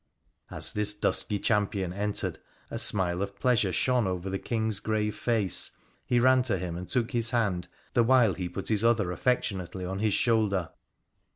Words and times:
As 0.49 0.73
this 0.73 0.95
dusky 0.95 1.37
champion 1.37 1.93
entered, 1.93 2.39
a 2.71 2.79
smile 2.79 3.21
of 3.21 3.39
pleasure 3.39 3.71
shone 3.71 4.07
over 4.07 4.31
the 4.31 4.39
King's 4.39 4.79
grave 4.79 5.15
face. 5.15 5.69
He 6.07 6.19
ran 6.19 6.41
to 6.41 6.57
him 6.57 6.75
and 6.75 6.89
took 6.89 7.11
his 7.11 7.29
hand, 7.29 7.67
the 7.93 8.01
while 8.01 8.33
he 8.33 8.49
put 8.49 8.69
his 8.69 8.83
other 8.83 9.11
affectionately 9.11 9.85
on 9.85 9.99
his 9.99 10.15
shoulder. 10.15 10.71